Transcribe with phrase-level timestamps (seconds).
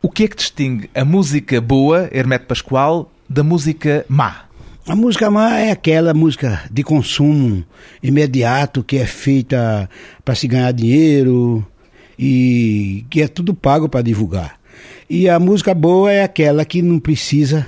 [0.00, 4.44] O que é que distingue a música boa, Hermeto Pascoal, da música má?
[4.86, 7.64] A música má é aquela música de consumo
[8.00, 9.90] imediato que é feita
[10.24, 11.66] para se ganhar dinheiro
[12.16, 14.60] e que é tudo pago para divulgar.
[15.10, 17.66] E a música boa é aquela que não precisa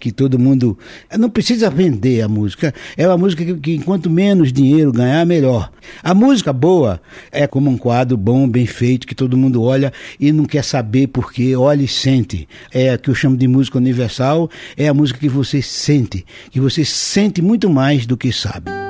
[0.00, 0.76] que todo mundo.
[1.16, 2.74] Não precisa vender a música.
[2.96, 5.70] É uma música que, que, enquanto menos dinheiro ganhar, melhor.
[6.02, 10.32] A música boa é como um quadro bom, bem feito, que todo mundo olha e
[10.32, 12.48] não quer saber porque olha e sente.
[12.72, 16.58] É a que eu chamo de música universal, é a música que você sente, que
[16.58, 18.89] você sente muito mais do que sabe.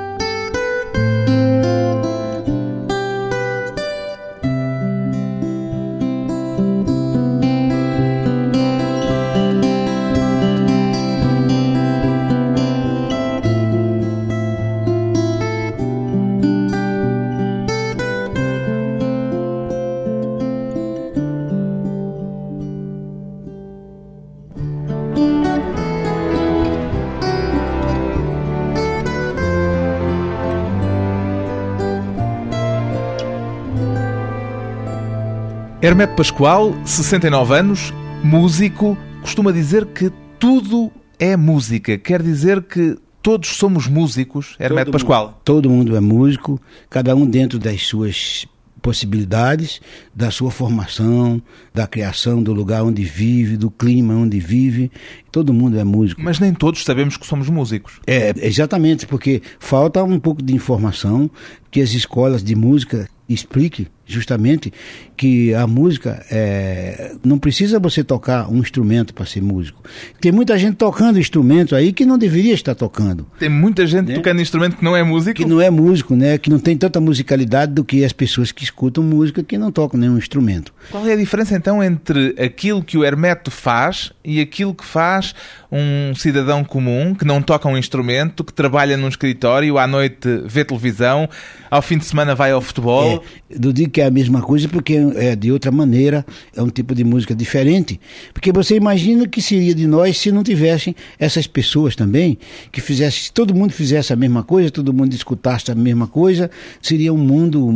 [35.83, 37.91] Hermeto Pascoal, 69 anos,
[38.23, 41.97] músico, costuma dizer que tudo é música.
[41.97, 45.25] Quer dizer que todos somos músicos, Hermeto todo Pascoal?
[45.25, 48.45] Mundo, todo mundo é músico, cada um dentro das suas
[48.79, 49.81] possibilidades,
[50.13, 51.41] da sua formação,
[51.73, 54.91] da criação, do lugar onde vive, do clima onde vive.
[55.31, 56.21] Todo mundo é músico.
[56.21, 57.99] Mas nem todos sabemos que somos músicos.
[58.05, 61.27] É, exatamente, porque falta um pouco de informação
[61.71, 64.71] que as escolas de música explique justamente
[65.15, 69.83] que a música é, não precisa você tocar um instrumento para ser músico.
[70.19, 73.27] Tem muita gente tocando instrumento aí que não deveria estar tocando.
[73.39, 74.15] Tem muita gente né?
[74.15, 75.35] tocando instrumento que não é músico?
[75.35, 76.37] Que não é músico, né?
[76.37, 79.99] Que não tem tanta musicalidade do que as pessoas que escutam música que não tocam
[79.99, 80.73] nenhum instrumento.
[80.89, 85.33] Qual é a diferença então entre aquilo que o Hermeto faz e aquilo que faz
[85.71, 90.65] um cidadão comum que não toca um instrumento, que trabalha num escritório, à noite vê
[90.65, 91.29] televisão,
[91.69, 93.23] ao fim de semana vai ao futebol?
[93.49, 96.25] É, do dia que é a mesma coisa porque é de outra maneira,
[96.55, 97.99] é um tipo de música diferente.
[98.33, 102.37] Porque você imagina o que seria de nós se não tivessem essas pessoas também,
[102.71, 106.49] que fizessem, se todo mundo fizesse a mesma coisa, todo mundo escutasse a mesma coisa,
[106.81, 107.69] seria um mundo,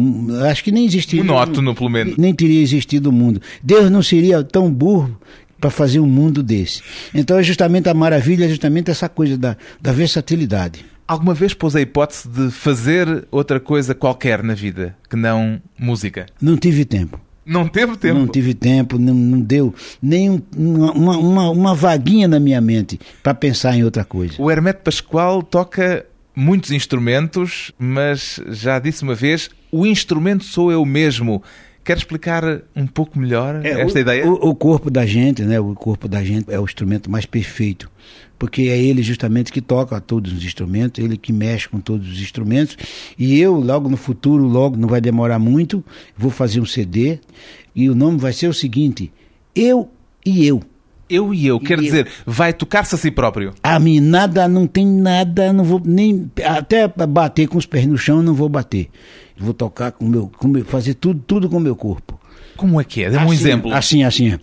[0.45, 1.23] acho que nem existiria.
[1.23, 2.17] Monótono, pelo menos.
[2.17, 3.41] Nem teria existido o mundo.
[3.63, 5.17] Deus não seria tão burro
[5.59, 6.81] para fazer um mundo desse.
[7.13, 10.94] Então é justamente a maravilha, é justamente essa coisa da, da versatilidade.
[11.07, 16.25] Alguma vez pôs a hipótese de fazer outra coisa qualquer na vida que não música?
[16.41, 17.19] Não tive tempo.
[17.45, 18.19] Não teve tempo?
[18.19, 23.35] Não tive tempo, não, não deu nem uma, uma, uma vaguinha na minha mente para
[23.35, 24.33] pensar em outra coisa.
[24.39, 30.83] O Hermeto Pascoal toca muitos instrumentos, mas já disse uma vez: o instrumento sou eu
[30.83, 31.43] mesmo.
[31.85, 32.43] Quer explicar
[32.75, 34.27] um pouco melhor é, esta o, ideia?
[34.27, 35.59] O, o, corpo da gente, né?
[35.59, 37.91] O corpo da gente é o instrumento mais perfeito,
[38.39, 42.19] porque é ele justamente que toca todos os instrumentos, ele que mexe com todos os
[42.19, 42.75] instrumentos.
[43.19, 45.85] E eu, logo no futuro, logo não vai demorar muito,
[46.17, 47.19] vou fazer um CD
[47.75, 49.13] e o nome vai ser o seguinte:
[49.55, 49.87] Eu
[50.25, 50.63] e Eu.
[51.07, 53.53] Eu e eu, quer dizer, vai tocar-se a si próprio.
[53.61, 57.97] A mim nada, não tem nada, não vou nem até bater com os pés no
[57.97, 58.89] chão, não vou bater.
[59.37, 62.19] Vou tocar com meu, com meu fazer tudo, tudo com o meu corpo.
[62.57, 63.11] Como é que é?
[63.11, 63.73] Dê um assim, exemplo.
[63.73, 64.39] Assim, assim.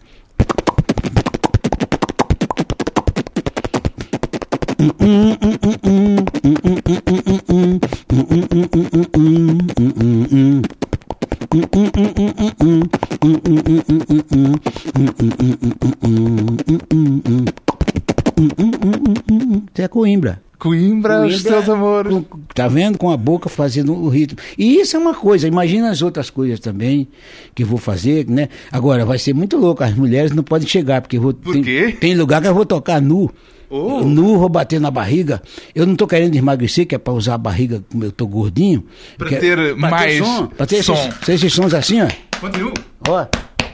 [19.73, 20.41] Isso é Coimbra.
[20.59, 22.17] Coimbra, os seus amores.
[22.55, 22.97] Tá vendo?
[22.97, 24.39] Com a boca fazendo o ritmo.
[24.57, 27.09] E isso é uma coisa, imagina as outras coisas também
[27.53, 28.49] que eu vou fazer, né?
[28.71, 31.35] Agora, vai ser muito louco, as mulheres não podem chegar, porque eu vou.
[31.35, 31.97] Por tem, quê?
[32.01, 33.29] Tem lugar que eu vou tocar nu.
[33.75, 34.05] Oh.
[34.05, 35.41] Nu, vou bater na barriga.
[35.75, 38.85] Eu não tô querendo emagrecer, que é para usar a barriga como eu tô gordinho.
[39.17, 40.47] Para ter é, pra mais ter som.
[40.49, 40.93] Pra ter som.
[40.93, 42.09] Esses, esses sons assim, ó.
[42.39, 42.75] Continua.
[43.09, 43.27] Ó.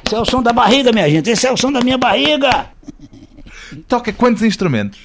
[0.07, 1.29] Esse é o som da barriga, minha gente.
[1.29, 2.67] Esse é o som da minha barriga.
[3.89, 5.01] Toca quantos instrumentos?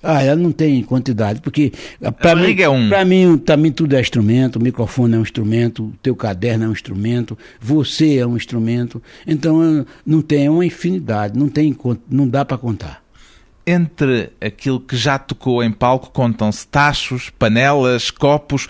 [0.00, 1.72] Ah, ela não tem quantidade, porque
[2.20, 2.88] para mim, é um.
[2.88, 6.68] Pra mim também tudo é instrumento, o microfone é um instrumento, o teu caderno é
[6.68, 9.02] um instrumento, você é um instrumento.
[9.26, 11.76] Então não tem uma infinidade, não tem
[12.08, 13.05] não dá para contar.
[13.66, 18.68] Entre aquilo que já tocou em palco contam-se tachos, panelas, copos,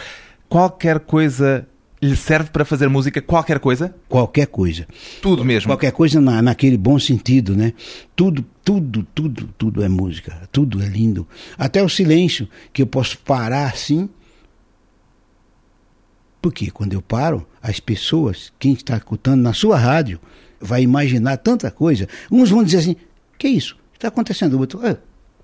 [0.48, 1.68] qualquer coisa
[2.00, 3.94] lhe serve para fazer música qualquer coisa?
[4.08, 4.86] Qualquer coisa.
[5.20, 5.68] Tudo mesmo?
[5.68, 7.72] Qualquer coisa na, naquele bom sentido, né?
[8.14, 10.48] Tudo, tudo, tudo, tudo é música.
[10.52, 11.26] Tudo é lindo.
[11.58, 14.08] Até o silêncio, que eu posso parar assim.
[16.40, 20.20] Porque quando eu paro, as pessoas, quem está escutando na sua rádio,
[20.60, 22.08] vai imaginar tanta coisa.
[22.30, 22.96] Uns vão dizer assim:
[23.38, 23.76] que isso?
[23.96, 24.54] Está acontecendo?
[24.54, 24.96] O outro, ah,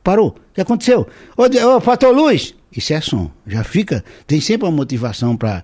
[0.03, 0.29] parou.
[0.29, 1.07] O que aconteceu?
[1.37, 2.55] Ô, ô faltou luz.
[2.75, 3.31] Isso é som.
[3.47, 4.03] Já fica.
[4.27, 5.63] Tem sempre uma motivação para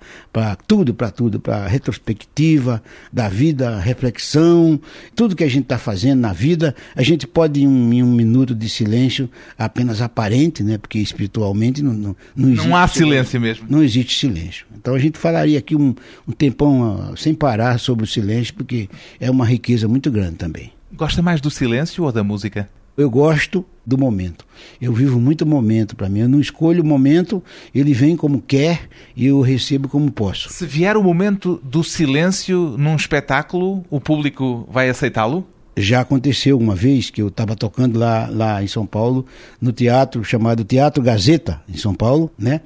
[0.67, 4.79] tudo, para tudo, para retrospectiva da vida, reflexão,
[5.17, 6.75] tudo que a gente está fazendo na vida.
[6.95, 10.77] A gente pode, em um, em um, minuto de silêncio, apenas aparente, né?
[10.77, 12.69] Porque espiritualmente não, não, não existe.
[12.69, 13.67] Não há silêncio mesmo.
[13.71, 14.67] Não existe silêncio.
[14.77, 15.95] Então a gente falaria aqui um,
[16.27, 18.89] um tempão uh, sem parar sobre o silêncio, porque
[19.19, 20.73] é uma riqueza muito grande também.
[20.93, 22.69] Gosta mais do silêncio ou da música?
[22.99, 24.45] Eu gosto do momento.
[24.83, 26.19] Eu vivo muito momento para mim.
[26.19, 27.41] Eu não escolho o momento,
[27.73, 30.53] ele vem como quer e eu recebo como posso.
[30.53, 35.47] Se vier o momento do silêncio num espetáculo, o público vai aceitá-lo?
[35.77, 39.25] Já aconteceu uma vez que eu estava tocando lá, lá em São Paulo,
[39.61, 42.63] no teatro chamado Teatro Gazeta, em São Paulo, né?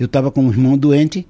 [0.00, 1.24] Eu estava com um irmão doente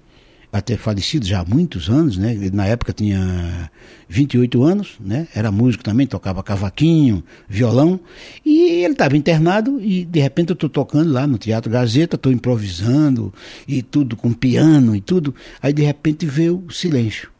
[0.52, 2.32] até falecido já há muitos anos, né?
[2.32, 3.70] Ele, na época tinha
[4.08, 5.26] 28 anos, né?
[5.34, 8.00] Era músico também, tocava cavaquinho, violão,
[8.44, 12.32] e ele estava internado e de repente eu estou tocando lá no Teatro Gazeta, estou
[12.32, 13.32] improvisando
[13.66, 17.30] e tudo com piano e tudo, aí de repente veio o silêncio.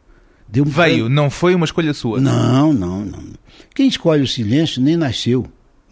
[0.49, 2.21] Deu um veio, não foi uma escolha sua?
[2.21, 3.23] Não, não, não.
[3.75, 5.45] Quem escolhe o silêncio nem nasceu,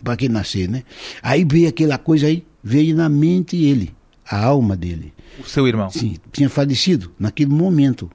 [0.03, 0.83] para quem nascer, né?
[1.21, 3.93] Aí veio aquela coisa aí, veio na mente ele,
[4.29, 5.14] a alma dele.
[5.39, 5.89] O seu irmão?
[5.89, 8.09] Sim, tinha falecido naquele momento.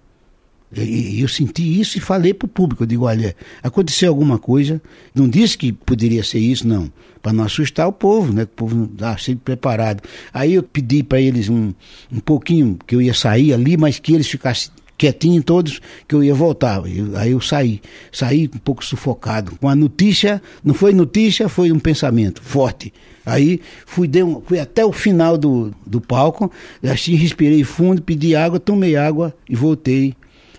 [0.72, 2.84] E eu senti isso e falei para o público.
[2.84, 4.80] Eu digo: olha, aconteceu alguma coisa.
[5.12, 6.92] Não disse que poderia ser isso, não.
[7.20, 8.44] Para não assustar o povo, né?
[8.44, 10.02] O povo está sempre preparado.
[10.32, 11.74] Aí eu pedi para eles um,
[12.10, 14.70] um pouquinho, que eu ia sair ali, mas que eles ficassem
[15.00, 16.82] quietinho todos, que eu ia voltar.
[16.86, 17.80] Eu, aí eu saí,
[18.12, 19.56] saí um pouco sufocado.
[19.56, 22.92] Com a notícia, não foi notícia, foi um pensamento forte.
[23.24, 26.52] Aí fui, dei um, fui até o final do, do palco,
[26.82, 30.14] assim respirei fundo, pedi água, tomei água e voltei.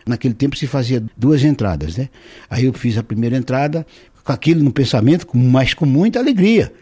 [0.07, 2.09] Naquele tempo se fazia duas entradas, né?
[2.49, 3.85] Aí eu fiz a primeira entrada,
[4.23, 6.73] com aquilo no pensamento, mas com muita alegria.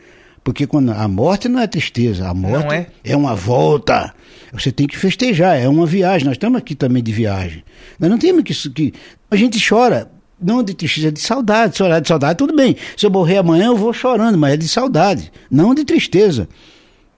[0.50, 2.88] Porque quando a morte não é tristeza, a morte é.
[3.04, 3.16] é.
[3.16, 4.12] uma volta.
[4.52, 6.26] Você tem que festejar, é uma viagem.
[6.26, 7.64] Nós estamos aqui também de viagem.
[8.00, 8.70] Nós não temos que.
[8.72, 8.94] que
[9.30, 10.12] a gente chora,
[10.42, 11.78] não de tristeza, é de saudade.
[11.78, 12.76] Se de saudade, tudo bem.
[12.98, 16.50] Se eu morrer amanhã, eu vou chorando, mas é de saudade, não de tristeza.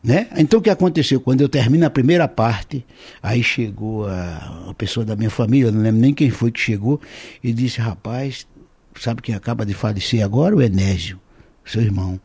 [0.03, 0.27] Né?
[0.35, 1.21] Então o que aconteceu?
[1.21, 2.85] Quando eu termino a primeira parte,
[3.23, 6.99] aí chegou a, a pessoa da minha família, não lembro nem quem foi que chegou,
[7.41, 8.45] e disse: Rapaz,
[8.99, 10.53] sabe quem acaba de falecer agora?
[10.53, 11.17] O Enésio,
[11.63, 12.19] seu irmão.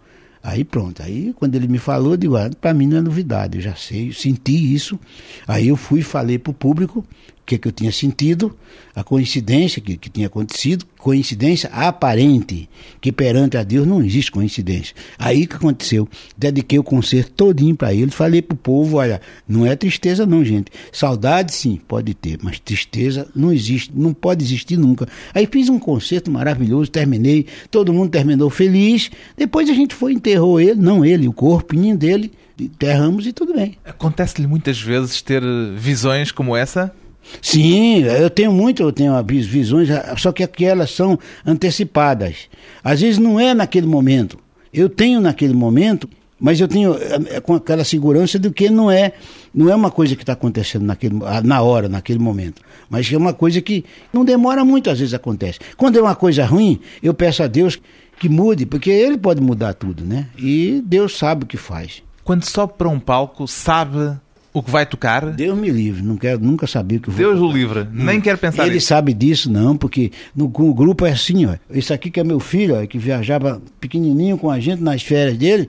[0.47, 3.63] Aí pronto, aí quando ele me falou, digo, ah, para mim não é novidade, eu
[3.63, 4.97] já sei, eu senti isso.
[5.45, 7.05] Aí eu fui e falei para o público,
[7.47, 8.55] que, é que eu tinha sentido,
[8.95, 12.69] a coincidência que, que tinha acontecido, coincidência aparente,
[13.01, 14.97] que perante a Deus não existe coincidência.
[15.17, 16.09] Aí que aconteceu?
[16.37, 20.73] Dediquei o concerto todinho para ele, falei pro povo, olha, não é tristeza não, gente.
[20.91, 25.07] Saudade sim, pode ter, mas tristeza não existe, não pode existir nunca.
[25.33, 29.09] Aí fiz um concerto maravilhoso, terminei, todo mundo terminou feliz.
[29.37, 33.77] Depois a gente foi enterrou ele, não ele, o corpinho dele, enterramos e tudo bem.
[33.85, 35.43] Acontece-lhe muitas vezes ter
[35.77, 36.93] visões como essa?
[37.41, 39.89] Sim, eu tenho muito, eu tenho visões,
[40.19, 42.49] só que aquelas são antecipadas.
[42.83, 44.39] Às vezes não é naquele momento.
[44.73, 46.09] Eu tenho naquele momento,
[46.39, 46.95] mas eu tenho
[47.31, 49.13] é, com aquela segurança do que não é,
[49.55, 53.33] não é uma coisa que está acontecendo naquele, na hora, naquele momento, mas é uma
[53.33, 55.59] coisa que não demora muito, às vezes acontece.
[55.77, 57.79] Quando é uma coisa ruim, eu peço a Deus
[58.19, 60.29] que mude, porque Ele pode mudar tudo, né?
[60.39, 62.03] E Deus sabe o que faz.
[62.23, 64.19] Quando sobe para um palco, sabe
[64.59, 65.27] o que vai tocar?
[65.27, 68.39] Deus me livre, não quero nunca saber o que vou Deus o livre, nem quero
[68.39, 68.87] pensar Ele nisso.
[68.87, 71.57] sabe disso não, porque no, no, grupo é assim, ó.
[71.71, 75.37] Esse aqui que é meu filho, ó, que viajava pequenininho com a gente nas férias
[75.37, 75.69] dele,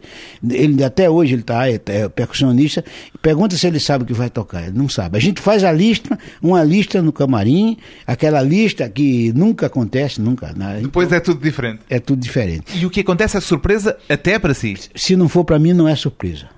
[0.50, 2.84] ele até hoje ele tá, é, é percussionista,
[3.22, 5.18] pergunta se ele sabe o que vai tocar, ele não sabe.
[5.18, 10.54] A gente faz a lista, uma lista no camarim, aquela lista que nunca acontece, nunca.
[10.56, 10.80] Né?
[10.82, 11.80] Depois então, é tudo diferente.
[11.90, 12.78] É tudo diferente.
[12.78, 14.76] E o que acontece é surpresa até para si?
[14.96, 16.57] Se não for para mim, não é surpresa.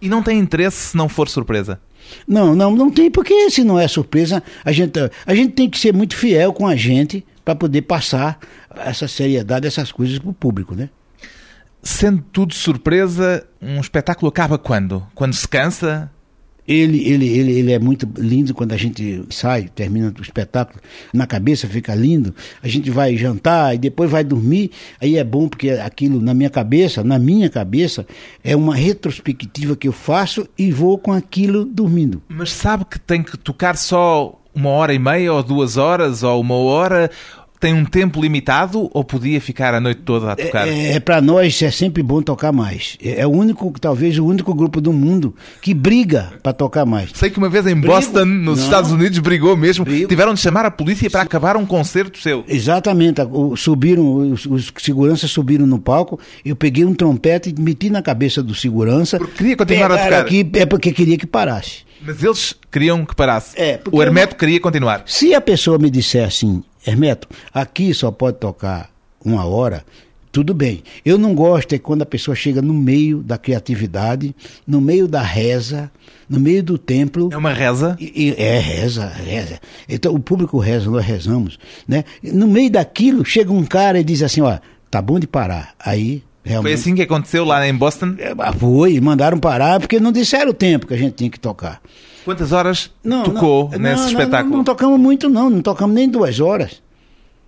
[0.00, 1.80] E não tem interesse se não for surpresa?
[2.26, 5.78] Não, não, não tem, porque se não é surpresa, a gente, a gente tem que
[5.78, 8.38] ser muito fiel com a gente para poder passar
[8.76, 10.90] essa seriedade, essas coisas para o público, né?
[11.82, 15.06] Sendo tudo surpresa, um espetáculo acaba quando?
[15.14, 16.10] Quando se cansa?
[16.66, 20.80] Ele, ele, ele, ele é muito lindo quando a gente sai, termina o espetáculo,
[21.12, 22.34] na cabeça fica lindo.
[22.62, 24.70] A gente vai jantar e depois vai dormir.
[25.00, 28.06] Aí é bom porque aquilo na minha cabeça, na minha cabeça,
[28.42, 32.22] é uma retrospectiva que eu faço e vou com aquilo dormindo.
[32.28, 36.40] Mas sabe que tem que tocar só uma hora e meia, ou duas horas, ou
[36.40, 37.10] uma hora?
[37.58, 40.68] Tem um tempo limitado ou podia ficar a noite toda a tocar?
[40.68, 42.96] É, é para nós é sempre bom tocar mais.
[43.02, 47.10] É, é, o único, talvez o único grupo do mundo que briga para tocar mais.
[47.14, 47.94] Sei que uma vez em Brigo?
[47.94, 48.64] Boston, nos Não.
[48.64, 49.84] Estados Unidos, brigou mesmo.
[49.84, 50.08] Brigo.
[50.08, 52.44] Tiveram de chamar a polícia para acabar um concerto seu.
[52.48, 53.20] Exatamente.
[53.56, 56.18] Subiram, os, os seguranças subiram no palco.
[56.44, 59.18] Eu peguei um trompete e meti na cabeça do segurança.
[59.18, 60.20] Porque queria continuar a tocar.
[60.20, 61.85] Aqui, é porque queria que parasse.
[62.00, 63.60] Mas eles queriam que parasse.
[63.60, 64.38] É, o Hermeto eu...
[64.38, 65.02] queria continuar.
[65.06, 68.90] Se a pessoa me disser assim, Hermeto, aqui só pode tocar
[69.24, 69.84] uma hora,
[70.36, 70.82] tudo bem.
[71.04, 74.36] Eu não gosto é quando a pessoa chega no meio da criatividade,
[74.66, 75.90] no meio da reza,
[76.28, 77.30] no meio do templo.
[77.32, 77.96] É uma reza?
[77.98, 79.58] E, e, é reza, reza.
[79.88, 82.04] Então o público reza, nós rezamos, né?
[82.22, 84.58] No meio daquilo chega um cara e diz assim, ó,
[84.90, 85.74] tá bom de parar.
[85.78, 86.62] Aí Realmente.
[86.62, 88.14] Foi assim que aconteceu lá em Boston?
[88.18, 91.82] É, foi, mandaram parar porque não disseram o tempo que a gente tinha que tocar.
[92.24, 94.50] Quantas horas não, tocou não, nesse não, espetáculo?
[94.50, 96.80] Não, não, tocamos muito não, não tocamos nem duas horas.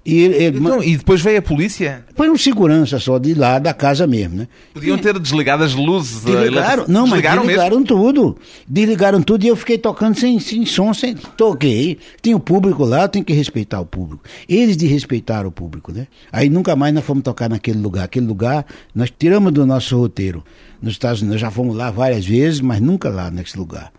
[0.05, 2.05] E, ele, então, e depois veio a polícia?
[2.15, 4.49] Foi um segurança só de lá da casa mesmo, né?
[4.73, 6.25] Podiam ter desligado as luzes.
[6.25, 8.39] Desligaram, não, mas desligaram, desligaram tudo.
[8.67, 11.15] Desligaram tudo e eu fiquei tocando sem, sem som, sem.
[11.15, 11.99] Toquei.
[12.23, 14.25] Tinha o público lá, tem que respeitar o público.
[14.49, 16.07] Eles de respeitar o público, né?
[16.33, 18.05] Aí nunca mais nós fomos tocar naquele lugar.
[18.05, 18.65] Aquele lugar
[18.95, 20.43] nós tiramos do nosso roteiro.
[20.81, 23.93] Nos Estados Unidos, nós já fomos lá várias vezes, mas nunca lá nesse lugar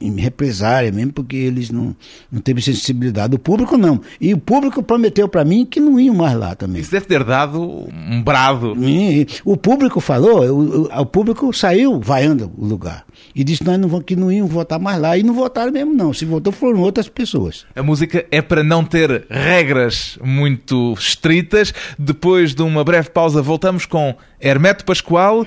[0.00, 1.94] em represária mesmo, porque eles não,
[2.32, 3.34] não teve sensibilidade.
[3.34, 4.00] O público não.
[4.20, 6.80] E o público prometeu para mim que não iam mais lá também.
[6.80, 8.74] Isso deve ter dado um brado.
[8.82, 13.04] E, o público falou, o, o, o, público saiu vaiando o lugar.
[13.34, 15.18] E disse nós não, que não iam votar mais lá.
[15.18, 16.14] E não votaram mesmo, não.
[16.14, 17.66] Se votou foram outras pessoas.
[17.76, 21.74] A música é para não ter regras muito estritas.
[21.98, 25.46] Depois de uma breve pausa, voltamos com Hermeto Pascoal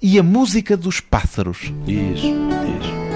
[0.00, 1.72] e a música dos pássaros.
[1.86, 3.07] Isso, isso.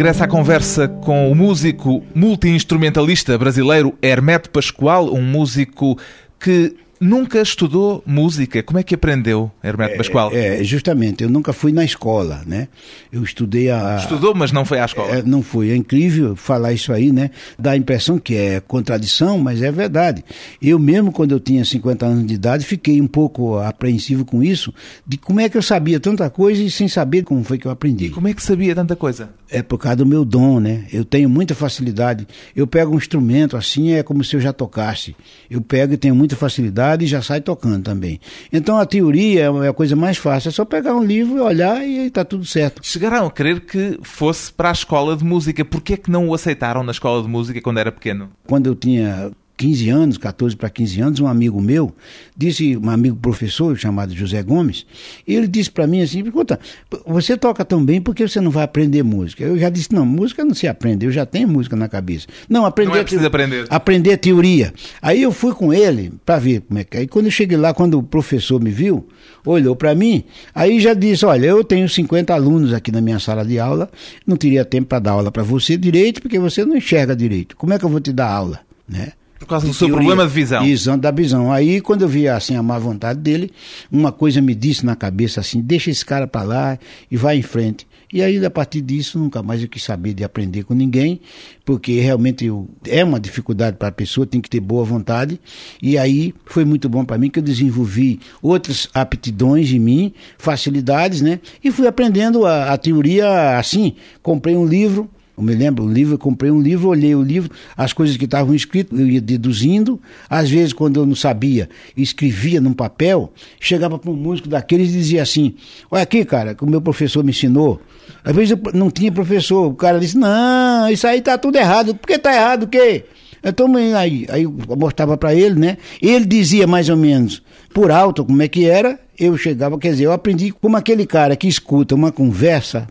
[0.00, 5.98] De regresso à conversa com o músico multi-instrumentalista brasileiro Hermeto Pascoal, um músico
[6.42, 8.62] que Nunca estudou música.
[8.62, 10.30] Como é que aprendeu, Hermeto Pascoal?
[10.34, 11.24] É, é, justamente.
[11.24, 12.68] Eu nunca fui na escola, né?
[13.10, 13.96] Eu estudei a...
[13.96, 15.16] Estudou, mas não foi à escola?
[15.16, 15.70] É, não fui.
[15.70, 17.30] É incrível falar isso aí, né?
[17.58, 20.22] Dá a impressão que é contradição, mas é verdade.
[20.60, 24.70] Eu mesmo, quando eu tinha 50 anos de idade, fiquei um pouco apreensivo com isso,
[25.06, 27.70] de como é que eu sabia tanta coisa e sem saber como foi que eu
[27.70, 28.06] aprendi.
[28.06, 29.30] E como é que sabia tanta coisa?
[29.50, 30.86] É por causa do meu dom, né?
[30.92, 32.26] Eu tenho muita facilidade.
[32.54, 35.16] Eu pego um instrumento assim, é como se eu já tocasse.
[35.50, 38.20] Eu pego e tenho muita facilidade e já sai tocando também.
[38.52, 41.84] Então a teoria é a coisa mais fácil, é só pegar um livro e olhar
[41.84, 42.80] e está tudo certo.
[42.84, 45.64] Chegaram a querer que fosse para a escola de música.
[45.64, 48.30] Por que é que não o aceitaram na escola de música quando era pequeno?
[48.46, 51.94] Quando eu tinha 15 anos, 14 para 15 anos, um amigo meu,
[52.34, 54.86] disse, um amigo professor chamado José Gomes,
[55.28, 56.58] ele disse para mim assim, pergunta,
[57.06, 59.44] você toca tão bem, por que você não vai aprender música?
[59.44, 62.26] Eu já disse, não, música não se aprende, eu já tenho música na cabeça.
[62.48, 62.92] Não, aprender...
[62.92, 63.66] Não é preciso aprender.
[63.68, 64.72] Aprender teoria.
[65.02, 67.00] Aí eu fui com ele para ver como é que é.
[67.00, 69.06] Aí quando eu cheguei lá, quando o professor me viu,
[69.44, 70.24] olhou para mim,
[70.54, 73.90] aí já disse, olha, eu tenho 50 alunos aqui na minha sala de aula,
[74.26, 77.54] não teria tempo para dar aula para você direito, porque você não enxerga direito.
[77.56, 79.12] Como é que eu vou te dar aula, né?
[79.40, 80.62] Por causa do seu problema de visão.
[80.62, 81.50] Visão da visão.
[81.50, 83.50] Aí, quando eu vi assim a má vontade dele,
[83.90, 86.78] uma coisa me disse na cabeça assim: deixa esse cara para lá
[87.10, 87.86] e vai em frente.
[88.12, 91.20] E aí, a partir disso, nunca mais eu quis saber de aprender com ninguém,
[91.64, 95.40] porque realmente eu, é uma dificuldade para a pessoa, tem que ter boa vontade.
[95.80, 101.22] E aí foi muito bom para mim que eu desenvolvi outras aptidões em mim, facilidades,
[101.22, 101.40] né?
[101.64, 103.94] E fui aprendendo a, a teoria assim.
[104.22, 105.08] Comprei um livro
[105.40, 108.26] eu me lembro, um livro, eu comprei um livro, olhei o livro, as coisas que
[108.26, 110.00] estavam escritas, eu ia deduzindo.
[110.28, 114.92] Às vezes, quando eu não sabia, escrevia num papel, chegava para um músico daqueles e
[114.92, 115.54] dizia assim:
[115.90, 117.80] Olha aqui, cara, que o meu professor me ensinou.
[118.22, 121.94] Às vezes eu não tinha professor, o cara disse: Não, isso aí tá tudo errado.
[121.94, 123.04] Por que tá errado o quê?
[123.42, 125.78] Então, aí, aí eu mostrava para ele, né?
[126.02, 127.42] Ele dizia mais ou menos
[127.72, 129.00] por alto como é que era.
[129.18, 132.86] Eu chegava, quer dizer, eu aprendi como aquele cara que escuta uma conversa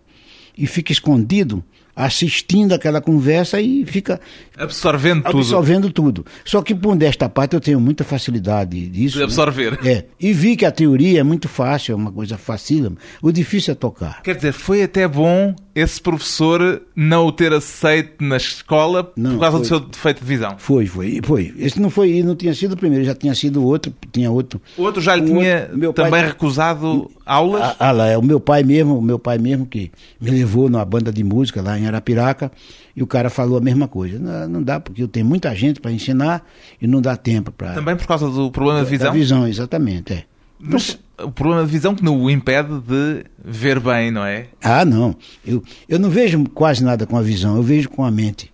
[0.58, 1.64] e fica escondido
[2.00, 4.22] assistindo aquela conversa e fica
[4.58, 6.24] absorvendo, absorvendo tudo.
[6.24, 6.32] tudo.
[6.46, 9.16] Só que por desta parte eu tenho muita facilidade disso.
[9.16, 9.26] De né?
[9.26, 9.72] absorver.
[9.84, 9.92] Né?
[9.92, 10.06] É.
[10.18, 12.98] E vi que a teoria é muito fácil, é uma coisa fácil.
[13.22, 14.22] O difícil é tocar.
[14.22, 19.40] Quer dizer, foi até bom esse professor não o ter aceito na escola Não, por
[19.40, 19.62] causa foi.
[19.62, 20.56] do seu defeito de visão.
[20.58, 21.54] Foi, foi, foi.
[21.58, 24.62] Esse não foi, não tinha sido o primeiro, já tinha sido outro, tinha outro.
[24.78, 27.62] O outro já lhe Um tinha outro- meu pai- também recusado aulas.
[27.62, 30.70] Ah, ah, lá, é o meu pai mesmo, o meu pai mesmo que me levou
[30.70, 32.52] numa banda de música lá em Arapiraca
[32.96, 34.20] e o cara falou a mesma coisa.
[34.20, 36.46] Não, não dá, porque eu tenho muita gente para ensinar
[36.82, 37.74] e não dá tempo para.
[37.74, 39.08] Também por causa do problema de visão.
[39.08, 40.24] Da visão, exatamente, é.
[40.60, 44.48] Mas o problema de visão que não o impede de ver bem, não é?
[44.62, 45.16] Ah, não.
[45.46, 48.52] Eu, eu não vejo quase nada com a visão, eu vejo com a mente.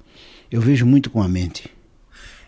[0.52, 1.70] Eu vejo muito com a mente.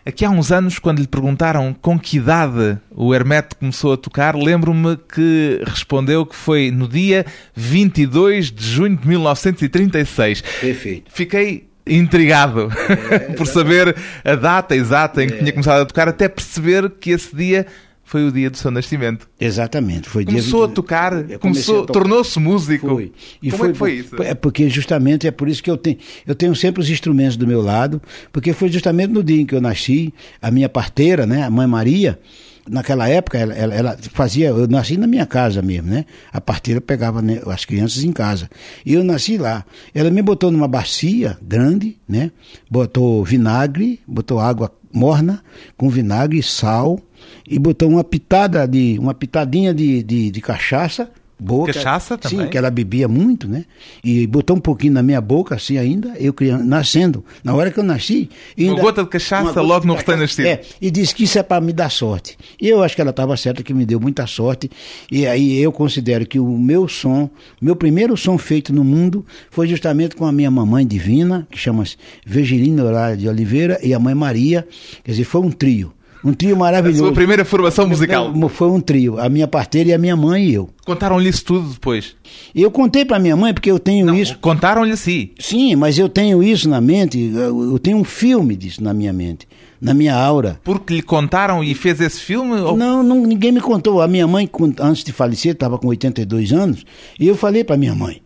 [0.06, 4.34] Aqui há uns anos, quando lhe perguntaram com que idade o Hermeto começou a tocar,
[4.34, 10.40] lembro-me que respondeu que foi no dia 22 de junho de 1936.
[10.40, 11.10] Perfeito.
[11.12, 12.70] Fiquei intrigado
[13.36, 17.36] por saber a data exata em que tinha começado a tocar, até perceber que esse
[17.36, 17.66] dia
[18.08, 19.28] foi o dia do seu nascimento.
[19.38, 20.08] Exatamente.
[20.08, 22.88] Foi dia Começou a 20 tocar, começou, a tornou-se músico.
[22.88, 23.12] Foi.
[23.50, 24.22] Como é que foi isso?
[24.22, 27.46] É porque justamente é por isso que eu tenho, eu tenho sempre os instrumentos do
[27.46, 28.00] meu lado,
[28.32, 31.66] porque foi justamente no dia em que eu nasci, a minha parteira, né, a mãe
[31.66, 32.18] Maria,
[32.66, 36.04] naquela época ela, ela- ela fazia, eu nasci na minha casa mesmo, né?
[36.32, 38.48] A parteira pegava né, as crianças em casa.
[38.84, 39.64] E eu nasci lá.
[39.94, 42.30] Ela me botou numa bacia grande, né?
[42.70, 45.42] Botou vinagre, botou água morna
[45.76, 46.98] com vinagre, sal
[47.46, 51.10] e botou uma pitada de uma pitadinha de, de, de cachaça
[51.40, 51.66] boa.
[51.66, 52.50] que- Cachaça Sim, também?
[52.50, 53.64] que ela bebia muito, né?
[54.02, 57.24] E botou um pouquinho na minha boca, assim ainda, eu criança, nascendo.
[57.44, 58.28] Na hora que eu nasci.
[58.58, 60.48] Uma ainda- gota de cachaça uma gota logo no recém-nascido.
[60.48, 62.36] É, e disse que isso é para me dar sorte.
[62.60, 64.68] E eu acho que ela estava certa, que me deu muita sorte.
[65.12, 67.30] E aí eu considero que o meu som,
[67.62, 71.96] meu primeiro som feito no mundo, foi justamente com a minha mamãe divina, que chama-se
[72.26, 74.66] Virgilina de Oliveira, e a mãe Maria.
[75.04, 75.92] Quer dizer, foi um trio.
[76.24, 77.04] Um trio A maravilhoso.
[77.04, 78.32] sua primeira formação musical.
[78.48, 79.18] Foi um trio.
[79.20, 80.68] A minha parteira e a minha mãe e eu.
[80.84, 82.16] Contaram-lhe isso tudo depois?
[82.54, 84.36] Eu contei para minha mãe, porque eu tenho Não, isso.
[84.40, 85.30] contaram-lhe sim.
[85.38, 89.46] Sim, mas eu tenho isso na mente, eu tenho um filme disso na minha mente,
[89.80, 90.58] na minha aura.
[90.64, 92.56] Porque lhe contaram e fez esse filme?
[92.60, 92.76] Ou...
[92.76, 94.00] Não, não, ninguém me contou.
[94.02, 94.48] A minha mãe,
[94.80, 96.84] antes de falecer, estava com 82 anos,
[97.20, 98.20] e eu falei para minha mãe.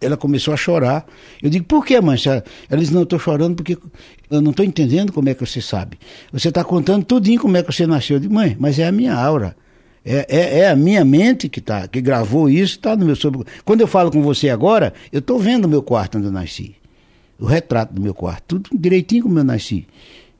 [0.00, 1.06] Ela começou a chorar.
[1.42, 2.18] Eu digo, por que, mãe?
[2.68, 3.76] Ela disse, não, eu estou chorando porque
[4.30, 5.98] eu não estou entendendo como é que você sabe.
[6.32, 8.16] Você está contando tudinho como é que você nasceu.
[8.16, 9.56] Eu digo, mãe, mas é a minha aura.
[10.04, 13.44] É, é, é a minha mente que, tá, que gravou isso, está no meu sobre.
[13.64, 16.74] Quando eu falo com você agora, eu estou vendo o meu quarto onde eu nasci.
[17.38, 19.86] O retrato do meu quarto, tudo direitinho como eu nasci.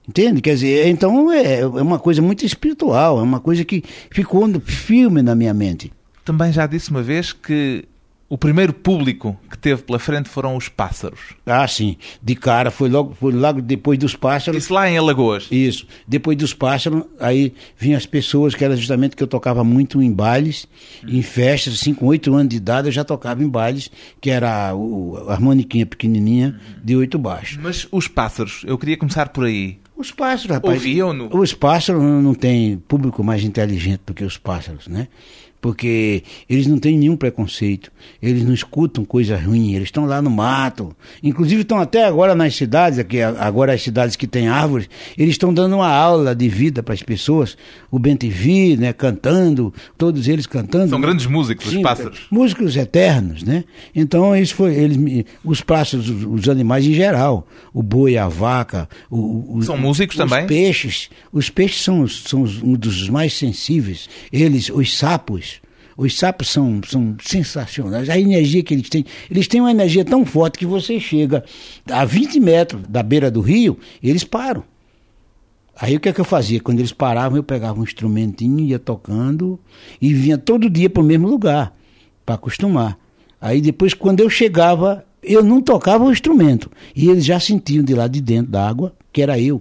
[0.08, 0.40] Entende?
[0.40, 4.61] Quer dizer, então é, é uma coisa muito espiritual, é uma coisa que ficou no
[4.61, 5.92] filme na minha mente.
[6.24, 7.85] Também já disse uma vez que
[8.30, 11.18] o primeiro público que teve pela frente foram os pássaros.
[11.44, 11.96] Ah, sim.
[12.22, 14.62] De cara, foi logo, foi logo depois dos pássaros.
[14.62, 15.48] Isso lá em Alagoas.
[15.50, 15.84] Isso.
[16.06, 20.12] Depois dos pássaros, aí vinham as pessoas, que era justamente que eu tocava muito em
[20.12, 20.68] bailes,
[21.04, 23.90] em festas, assim, com oito anos de idade eu já tocava em bailes,
[24.20, 27.56] que era o, a harmoniquinha pequenininha de oito baixos.
[27.56, 29.80] Mas os pássaros, eu queria começar por aí.
[29.96, 30.76] Os pássaros, rapaz.
[30.76, 31.36] Ouviam-no?
[31.36, 35.08] Os pássaros não tem público mais inteligente do que os pássaros, né?
[35.61, 37.92] Porque eles não têm nenhum preconceito,
[38.23, 40.96] eles não escutam coisa ruim, eles estão lá no mato.
[41.23, 45.53] Inclusive estão até agora nas cidades, aqui, agora as cidades que têm árvores, eles estão
[45.53, 47.59] dando uma aula de vida para as pessoas.
[47.90, 50.88] O Bentivi, né, cantando, todos eles cantando.
[50.90, 52.20] São grandes músicos, os Sim, pássaros.
[52.31, 53.64] músicos eternos, né?
[53.94, 58.88] Então isso foi eles, os pássaros, os, os animais em geral, o boi, a vaca,
[59.11, 60.46] o, o- São músicos os também?
[60.46, 64.09] peixes, os peixes são, os- são os- um dos mais sensíveis.
[64.33, 65.49] Eles, os sapos,
[66.00, 68.08] os sapos são, são sensacionais.
[68.08, 71.44] A energia que eles têm, eles têm uma energia tão forte que você chega
[71.90, 74.64] a 20 metros da beira do rio, eles param.
[75.78, 76.58] Aí o que é que eu fazia?
[76.58, 79.60] Quando eles paravam, eu pegava um instrumentinho, ia tocando
[80.00, 81.76] e vinha todo dia para o mesmo lugar,
[82.24, 82.98] para acostumar.
[83.38, 86.70] Aí depois, quando eu chegava, eu não tocava o instrumento.
[86.96, 89.60] E eles já sentiam de lá de dentro da água que era eu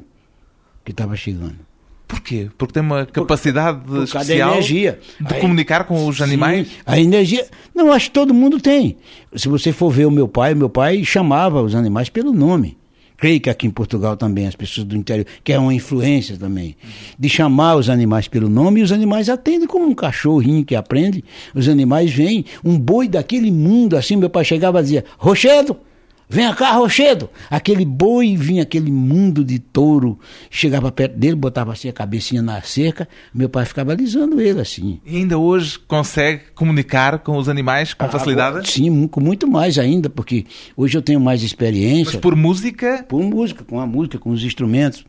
[0.86, 1.69] que estava chegando.
[2.10, 2.48] Porquê?
[2.58, 5.00] Porque tem uma capacidade Por causa da especial energia.
[5.22, 6.68] de Aí- comunicar com os Sim, animais.
[6.84, 7.46] a energia.
[7.74, 8.98] Não, acho que todo mundo tem.
[9.36, 12.76] Se você for ver o meu pai, meu pai chamava os animais pelo nome.
[13.16, 16.76] Creio que aqui em Portugal também, as pessoas do interior, que é uma influência também,
[17.20, 21.24] de chamar os animais pelo nome, e os animais atendem como um cachorrinho que aprende.
[21.54, 25.76] Os animais vêm, um boi daquele mundo, assim, meu pai chegava e dizia, Rochedo,
[26.32, 27.28] Vem cá, Rochedo!
[27.50, 30.20] Aquele boi vinha, aquele mundo de touro,
[30.52, 35.02] chegava perto dele, botava assim a cabecinha na cerca, meu pai ficava alisando ele assim.
[35.04, 38.50] E ainda hoje consegue comunicar com os animais com facilidade?
[38.50, 40.46] Agora, sim, com muito mais ainda, porque
[40.78, 44.44] hoje eu tenho mais Mas experiência por música, por música, com a música, com os
[44.44, 45.04] instrumentos.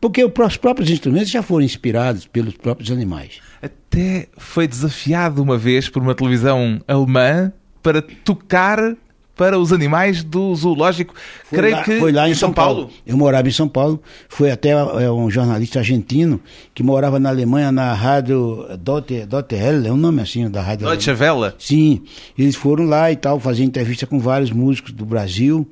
[0.00, 3.40] Porque os próprios instrumentos já foram inspirados pelos próprios animais.
[3.62, 8.96] até foi desafiado uma vez por uma televisão alemã para tocar
[9.36, 11.14] para os animais do zoológico.
[11.44, 12.90] Foi Creio lá, que foi lá em, São, Paulo.
[13.06, 14.00] Eu morava em São Paulo.
[14.28, 16.40] Foi até é, um jornalista argentino
[16.74, 20.86] que morava na Alemanha na rádio Dotte Hell, é um nome assim da rádio.
[20.86, 21.10] Deutsche.
[21.10, 21.52] Welle.
[21.58, 22.02] Sim,
[22.38, 25.66] eles foram lá e tal fazer entrevista com vários músicos do Brasil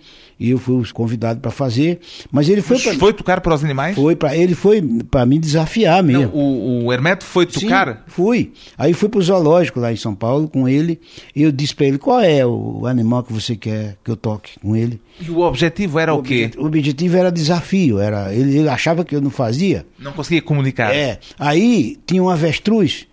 [0.45, 2.01] e eu fui convidado para fazer.
[2.31, 3.95] Mas ele foi pra, foi tocar para os animais?
[3.95, 6.23] foi para ele foi para me desafiar mesmo.
[6.25, 8.05] Não, o, o Hermeto foi Sim, tocar?
[8.09, 8.53] fui.
[8.77, 11.01] Aí fui pro zoológico lá em São Paulo com ele.
[11.37, 14.59] E eu disse para ele: qual é o animal que você quer que eu toque
[14.61, 15.01] com ele?
[15.21, 16.47] E o objetivo era o, quê?
[16.47, 17.99] obje- O objetivo era desafio.
[18.01, 19.87] Era, ele, ele achava que eu não fazia.
[19.99, 20.95] Não conseguia comunicar.
[20.95, 21.19] É.
[21.39, 23.07] Aí tinha um avestruz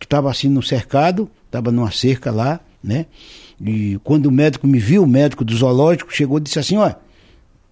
[0.00, 3.06] que estava assim no cercado, estava numa cerca lá, né?
[3.64, 6.96] E quando o médico me viu, o médico do zoológico chegou e disse assim: olha.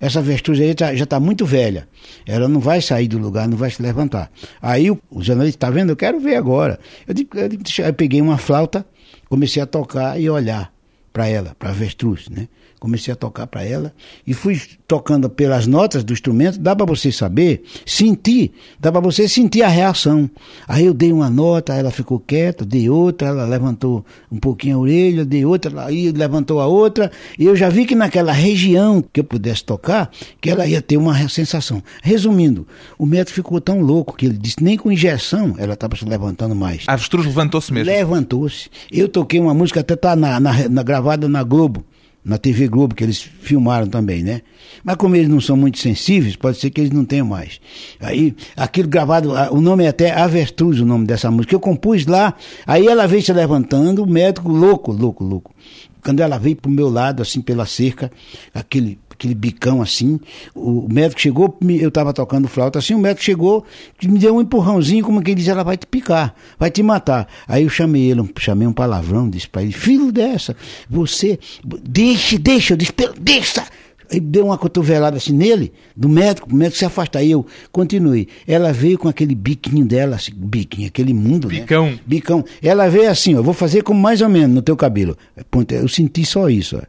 [0.02, 1.86] Essa avestruz aí tá- já está muito velha.
[2.24, 4.32] Ela não vai sair do lugar, não vai se levantar.
[4.62, 5.90] Aí o, o jornalista, está vendo?
[5.90, 6.80] Eu quero ver agora.
[7.06, 7.50] Eu, digo, eu,
[7.84, 8.86] eu peguei uma flauta,
[9.28, 10.72] comecei a tocar e olhar
[11.12, 12.48] para ela, para a avestruz, né?
[12.80, 13.92] Comecei a tocar para ela
[14.26, 19.28] e fui tocando pelas notas do instrumento, dá para você saber, sentir, dá para você
[19.28, 20.28] sentir a reação.
[20.66, 24.80] Aí eu dei uma nota, ela ficou quieta, dei outra, ela levantou um pouquinho a
[24.80, 29.20] orelha, dei outra, aí levantou a outra, e eu já vi que naquela região que
[29.20, 31.82] eu pudesse tocar, que ela ia ter uma sensação.
[32.02, 32.66] Resumindo,
[32.98, 36.54] o médico ficou tão louco que ele disse, nem com injeção ela estava se levantando
[36.54, 36.84] mais.
[36.86, 37.92] A avestruz levantou-se mesmo.
[37.92, 38.70] Levantou-se.
[38.90, 41.84] Eu toquei uma música, até tá na, na- na- gravada na Globo,
[42.24, 44.42] na TV Globo, que eles filmaram também, né?
[44.84, 47.60] Mas como eles não são muito sensíveis, pode ser que eles não tenham mais.
[47.98, 51.54] Aí, aquilo gravado, o nome é até Avestruz, o nome dessa música.
[51.54, 52.34] Eu compus lá,
[52.66, 55.54] aí ela veio se levantando, o médico louco, louco, louco.
[56.02, 58.10] Quando ela veio pro meu lado, assim, pela cerca,
[58.54, 60.18] aquele aquele bicão assim.
[60.54, 63.64] O médico chegou, eu estava tocando flauta assim, o médico chegou,
[64.02, 67.28] me deu um empurrãozinho, como quem diz, ela vai te picar, vai te matar.
[67.46, 70.56] Aí eu chamei ele, chamei um palavrão, disse para ele, filho dessa,
[70.88, 71.38] você,
[71.86, 73.64] deixe, deixa, eu disse, "Pelo- deixa.
[74.12, 77.20] Aí deu uma cotovelada assim nele, do médico, o médico se afasta.
[77.20, 78.26] Aí eu continuei.
[78.44, 81.60] Ela veio com aquele biquinho dela, assim, biquinho, aquele mundo, né?
[81.60, 81.96] Bicão.
[82.04, 82.44] Bicão.
[82.60, 85.16] Ela veio assim, ó, vou fazer como mais ou menos no teu cabelo.
[85.48, 86.82] Ponto, Eu senti só isso, ó.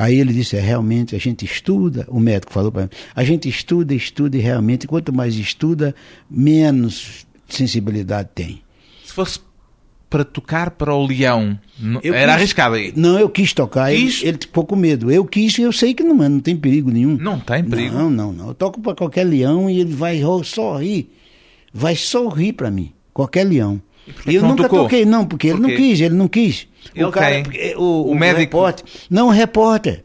[0.00, 3.48] Aí ele disse, é, realmente, a gente estuda, o médico falou para mim, a gente
[3.48, 5.94] estuda, estuda e realmente, quanto mais estuda,
[6.30, 8.62] menos sensibilidade tem.
[9.04, 9.40] Se fosse
[10.08, 11.58] para tocar para o leão,
[12.02, 12.92] Eu era quis- arriscado aí.
[12.96, 14.22] Não, eu quis tocar, ele, Quis?
[14.24, 15.10] ele ficou com medo.
[15.10, 17.16] Eu quis e eu sei que não, não tem perigo nenhum.
[17.16, 17.94] Não tem perigo.
[17.94, 18.48] Não, não, não.
[18.48, 21.10] Eu toco para qualquer leão e ele vai sorrir.
[21.72, 22.92] Vai sorrir para mim.
[23.12, 23.80] Qualquer leão.
[24.26, 24.82] E eu não nunca tocou?
[24.84, 25.76] toquei, não, porque ele Por não quê?
[25.76, 26.66] quis, ele não quis.
[26.94, 27.42] Ele quem?
[27.42, 28.40] porque o, O médico?
[28.40, 28.84] repórter.
[29.08, 30.04] Não, o repórter.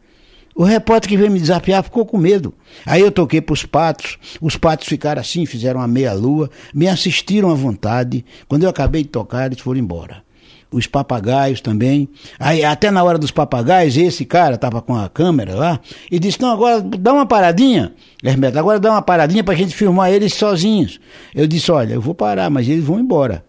[0.54, 2.54] O repórter que veio me desafiar ficou com medo.
[2.86, 7.50] Aí eu toquei para os patos, os patos ficaram assim, fizeram uma meia-lua, me assistiram
[7.50, 8.24] à vontade.
[8.48, 10.24] Quando eu acabei de tocar, eles foram embora.
[10.72, 12.08] Os papagaios também.
[12.40, 16.40] Aí, até na hora dos papagaios, esse cara estava com a câmera lá e disse:
[16.40, 17.92] Não, agora dá uma paradinha,
[18.24, 20.98] Hermeto, agora dá uma paradinha para a gente filmar eles sozinhos.
[21.34, 23.44] Eu disse: Olha, eu vou parar, mas eles vão embora.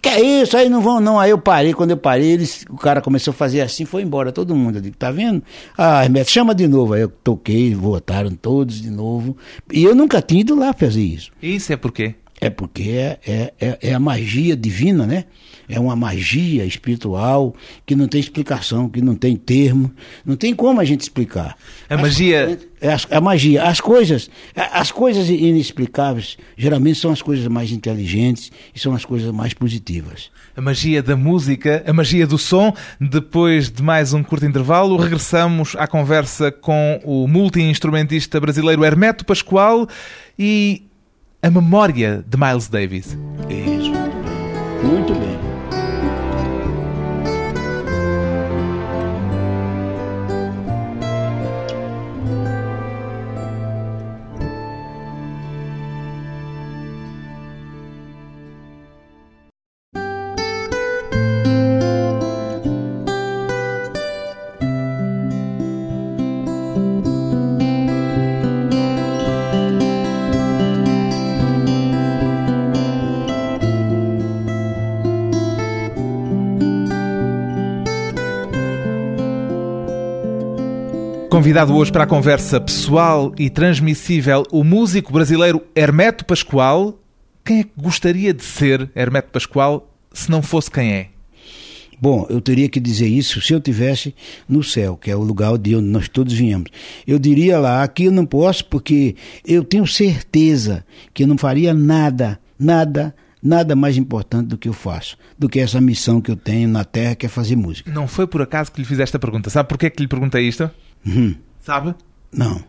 [0.00, 0.56] Que é isso?
[0.56, 1.18] Aí não vão não.
[1.18, 4.32] Aí eu parei, quando eu parei, eles, o cara começou a fazer assim, foi embora
[4.32, 4.76] todo mundo.
[4.76, 5.42] Eu digo, tá vendo?
[5.76, 6.94] Ah, Hermeto, chama de novo.
[6.94, 9.36] Aí eu toquei, votaram todos de novo.
[9.72, 11.30] E eu nunca tinha ido lá fazer isso.
[11.42, 12.14] Isso é porquê?
[12.46, 15.24] É porque é, é, é, é a magia divina, né?
[15.66, 17.54] É uma magia espiritual
[17.86, 19.90] que não tem explicação, que não tem termo,
[20.26, 21.56] não tem como a gente explicar.
[21.88, 23.62] A magia- É a magia.
[23.62, 29.06] As coisas, a- as coisas inexplicáveis geralmente são as coisas mais inteligentes e são as
[29.06, 30.30] coisas mais positivas.
[30.54, 32.74] A magia da música, a magia do som.
[33.00, 39.88] Depois de mais um curto intervalo, regressamos à conversa com o multi-instrumentista brasileiro Hermeto Pascoal
[40.38, 40.82] e
[41.44, 43.18] a memória de Miles Davis.
[43.50, 43.92] Isso.
[44.82, 45.53] Muito bem.
[81.44, 86.98] Convidado hoje para a conversa pessoal e transmissível, o músico brasileiro Hermeto Pascoal.
[87.44, 91.08] Quem é que gostaria de ser Hermeto Pascoal se não fosse quem é?
[92.00, 94.14] Bom, eu teria que dizer isso se eu tivesse
[94.48, 96.70] no céu, que é o lugar de onde nós todos viemos.
[97.06, 99.14] Eu diria lá, aqui eu não posso porque
[99.46, 104.72] eu tenho certeza que eu não faria nada, nada, nada mais importante do que eu
[104.72, 107.92] faço, do que essa missão que eu tenho na Terra, que é fazer música.
[107.92, 109.50] Não foi por acaso que lhe fiz esta pergunta.
[109.50, 110.70] Sabe porquê que lhe perguntei isto?
[111.06, 111.34] Uhum.
[111.60, 111.94] Sabe?
[112.32, 112.62] Não.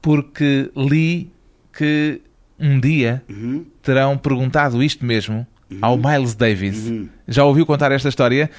[0.00, 1.30] Porque li
[1.76, 2.20] que
[2.58, 3.64] um dia Uhum.
[3.82, 5.46] terão perguntado isto mesmo
[5.80, 6.92] ao Miles Davis.
[7.26, 8.50] Já ouviu contar esta história?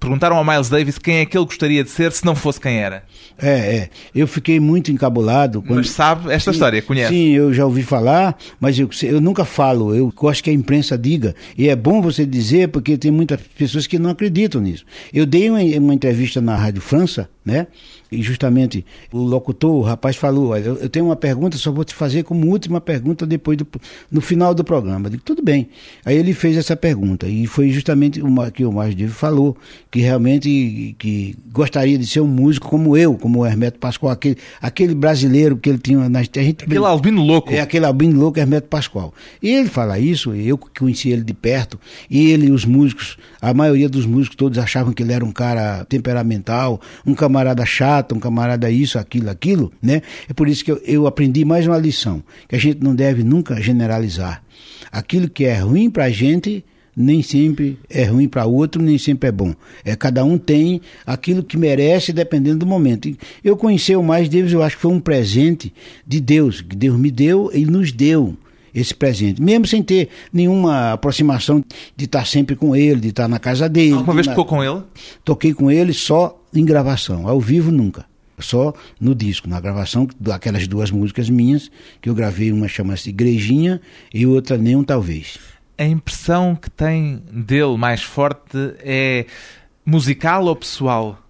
[0.00, 2.78] Perguntaram ao Miles Davis quem é que ele gostaria de ser se não fosse quem
[2.78, 3.04] era.
[3.38, 3.90] É, é.
[4.12, 5.62] Eu fiquei muito encabulado.
[5.62, 5.76] Quando...
[5.76, 7.12] Mas sabe esta Sim, história, conhece?
[7.14, 9.94] Sim, eu já ouvi falar, mas eu, eu nunca falo.
[9.94, 11.36] Eu gosto que a imprensa diga.
[11.56, 14.84] E é bom você dizer, porque tem muitas pessoas que não acreditam nisso.
[15.14, 17.66] Eu dei uma, uma entrevista na Rádio França, né?
[18.12, 21.94] E justamente o locutor, o rapaz falou: Olha, eu, tenho uma pergunta, só vou te
[21.94, 23.66] fazer como última pergunta depois do,
[24.10, 25.06] no final do programa.
[25.06, 25.68] Eu digo, tudo bem.
[26.04, 29.56] Aí ele fez essa pergunta, e foi justamente o que o Márcio Divo falou,
[29.90, 34.36] que realmente que gostaria de ser um músico como eu, como o Hermeto Pascoal, aquele,
[34.60, 37.52] aquele brasileiro que ele tinha na a gente Aquele albino louco.
[37.52, 39.12] é aquele albino louco Hermeto Pascoal.
[39.42, 43.54] E ele fala isso, eu conheci ele de perto, e ele e os músicos, a
[43.54, 47.31] maioria dos músicos todos achavam que ele era um cara temperamental, um camarada
[47.66, 50.02] chato, um camarada isso, aquilo, aquilo, né?
[50.28, 53.22] É por isso que eu, eu aprendi mais uma lição, que a gente não deve
[53.22, 54.42] nunca generalizar.
[54.90, 56.64] Aquilo que é ruim pra gente,
[56.94, 59.54] nem sempre é ruim para outro, nem sempre é bom.
[59.84, 63.10] É, cada um tem aquilo que merece dependendo do momento.
[63.42, 65.72] Eu conheci o Mais Davis, eu acho que foi um presente
[66.06, 68.36] de Deus, que Deus me deu e nos deu
[68.74, 71.62] esse presente, mesmo sem ter nenhuma aproximação
[71.94, 73.92] de estar sempre com ele, de estar na casa dele.
[73.92, 74.82] Alguma vez na- tocou com ele?
[75.24, 78.04] Toquei com ele só em gravação, ao vivo nunca.
[78.38, 83.80] Só no disco, na gravação daquelas duas músicas minhas, que eu gravei, uma chama-se Igrejinha
[84.12, 85.38] e outra Nem um Talvez.
[85.78, 89.26] A impressão que tem dele mais forte é
[89.84, 91.21] musical ou pessoal?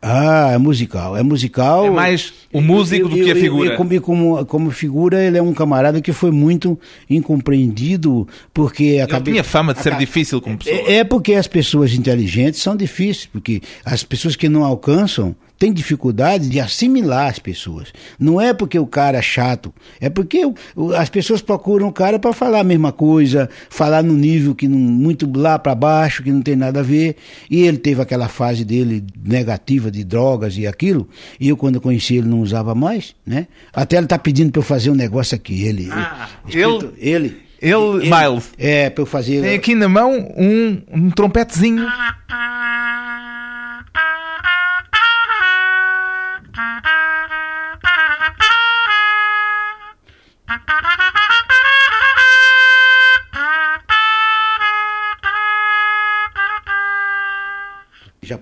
[0.00, 1.16] Ah, é musical.
[1.16, 1.86] É musical.
[1.86, 3.74] É mais o músico do que a figura.
[3.74, 6.78] E como, como, como figura, ele é um camarada que foi muito
[7.10, 10.76] incompreendido, porque a Ele tinha fama de ser difícil como pessoa.
[10.76, 15.72] É, é porque as pessoas inteligentes são difíceis, porque as pessoas que não alcançam têm
[15.72, 17.92] dificuldade de assimilar as pessoas.
[18.18, 20.42] Não é porque o cara é chato, é porque
[20.96, 24.78] as pessoas procuram o cara para falar a mesma coisa, falar no nível que não,
[24.78, 27.16] muito lá para baixo, que não tem nada a ver.
[27.50, 31.08] E ele teve aquela fase dele negativa de drogas e aquilo.
[31.40, 33.46] E eu, quando eu conheci ele, não usava mais, né?
[33.72, 35.64] Até ele tá pedindo para eu fazer um negócio aqui.
[35.64, 37.74] Ele, Ah, espírito- ele, Ele,
[38.08, 39.42] Miles, é, para eu fazer.
[39.42, 41.84] tem aqui na mão um, um trompetezinho.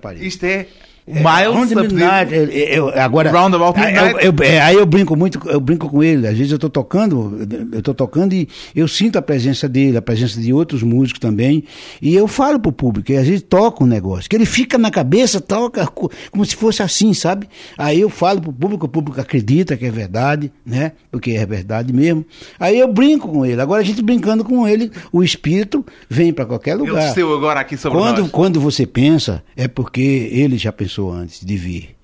[0.07, 0.25] Parei.
[0.25, 0.67] Isto É,
[1.07, 4.25] Miles Round a pedir- Midnight, eu- eu- agora, Roundabout aí Midnight.
[4.25, 6.27] eu- eu- é, aí eu brinco muito, eu brinco com ele.
[6.27, 10.01] Às vezes eu estou tocando, eu tô tocando e eu sinto a presença dele, a
[10.01, 11.63] presença de outros músicos também.
[12.01, 14.91] E eu falo pro público, e às vezes toca um negócio, que ele fica na
[14.91, 17.47] cabeça, toca co- como se fosse assim, sabe?
[17.77, 20.91] Aí eu falo pro público, o público acredita que é verdade, né?
[21.09, 22.25] Porque é verdade mesmo.
[22.59, 23.61] Aí eu brinco com ele.
[23.61, 27.07] Agora a gente brincando com ele, o espírito vem para qualquer lugar.
[27.07, 28.31] desceu agora aqui sobre Quando, nós.
[28.31, 31.95] quando você pensa, é porque ele já pensou antes de vir.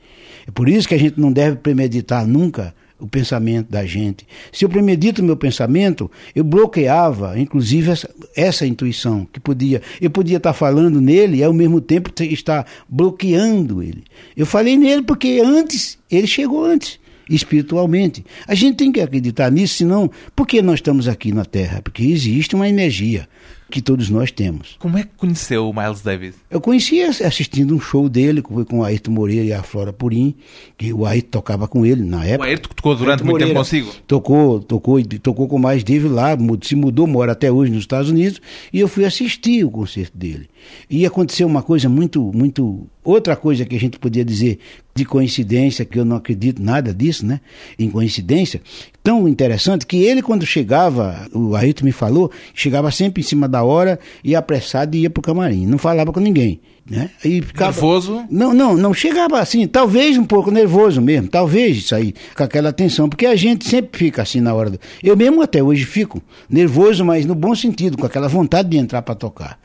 [0.48, 4.26] É por isso que a gente não deve premeditar nunca o pensamento da gente.
[4.52, 9.82] Se eu premedito o meu pensamento, eu bloqueava, inclusive, essa, essa intuição que podia.
[10.00, 14.04] Eu podia estar falando nele e ao mesmo tempo te- estar bloqueando ele.
[14.38, 17.00] Eu falei nele porque antes, ele chegou antes.
[17.30, 18.26] Espiritualmente.
[18.48, 21.82] A gente tem que acreditar nisso, senão, por que nós estamos aqui na Terra?
[21.82, 23.28] Porque existe uma energia
[23.74, 24.76] que todos nós temos.
[24.78, 26.36] Como é que conheceu o Miles Davis?
[26.50, 29.92] Eu conheci ass- assistindo um show dele com, com o Ayrton Moreira e a Flora
[29.92, 30.36] Purim,
[30.78, 32.48] que o Ayrton tocava com ele na O época.
[32.50, 33.92] Ayrton que tocou durante Ayrton muito tempo Moreira consigo.
[34.06, 37.82] Tocou, tocou, e tocou com mais David lá, mu- se mudou, mora até hoje nos
[37.82, 38.40] Estados Unidos,
[38.72, 40.48] e eu fui assistir o concerto dele.
[40.90, 42.88] E aconteceu uma coisa muito, muito.
[43.04, 44.60] Outra coisa que a gente podia dizer
[44.96, 47.42] de coincidência, que eu não acredito nada disso, né?
[47.78, 48.62] Em coincidência,
[49.04, 53.64] tão interessante que ele, quando chegava, o Ayrton me falou, chegava sempre em cima da
[53.64, 55.66] hora, ia apressado e ia pro camarim.
[55.66, 56.62] Não falava com ninguém.
[56.90, 57.10] Né?
[57.24, 57.72] E ficava...
[57.72, 58.26] Nervoso?
[58.30, 62.74] Não, não, não chegava assim, talvez um pouco nervoso mesmo, talvez isso aí, com aquela
[62.74, 64.72] tensão, porque a gente sempre fica assim na hora.
[64.72, 64.80] Do...
[65.02, 69.02] Eu mesmo até hoje fico nervoso, mas no bom sentido, com aquela vontade de entrar
[69.02, 69.58] para tocar.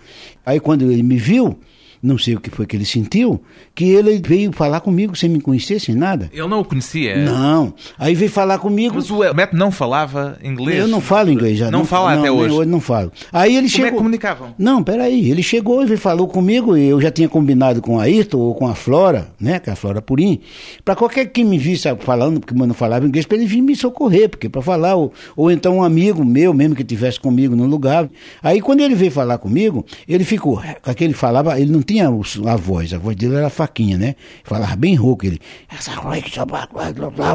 [0.46, 1.58] Aí quando ele me viu,
[2.02, 3.40] não sei o que foi que ele sentiu,
[3.74, 6.28] que ele veio falar comigo sem me conhecer, sem nada.
[6.32, 7.16] Ele não o conhecia?
[7.16, 7.74] Não.
[7.98, 8.94] Aí veio falar comigo.
[8.96, 10.78] Mas o Hermeto não falava inglês?
[10.80, 11.70] Eu não falo inglês já.
[11.70, 12.54] Não, não fala não, até hoje?
[12.54, 13.12] hoje não falo.
[13.32, 13.86] Aí ele Como chegou.
[13.86, 14.54] é que comunicavam?
[14.58, 15.30] Não, peraí.
[15.30, 18.54] Ele chegou e veio, falou comigo, e eu já tinha combinado com a Ayrton ou
[18.54, 19.58] com a Flora, né?
[19.58, 20.40] Que é a Flora Purim,
[20.84, 23.74] para qualquer que me visse falando, porque eu não falava inglês, para ele vir me
[23.74, 27.66] socorrer, porque para falar, ou, ou então um amigo meu mesmo que estivesse comigo no
[27.66, 28.08] lugar.
[28.42, 32.56] Aí quando ele veio falar comigo, ele ficou, com aquele falava, ele não tinha a
[32.56, 34.14] voz, a voz dele era faquinha, né?
[34.44, 35.40] Falava bem rouco, ele,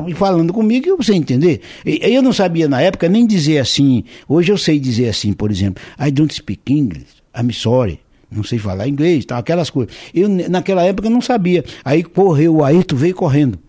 [0.07, 1.61] e falando comigo, eu sem entender.
[1.83, 5.83] Eu não sabia na época nem dizer assim, hoje eu sei dizer assim, por exemplo,
[5.99, 7.99] I don't speak English, I'm sorry
[8.31, 9.93] não sei falar inglês, tal, aquelas coisas.
[10.11, 11.63] Eu, naquela época, não sabia.
[11.85, 13.59] Aí correu, o Ayrton veio correndo.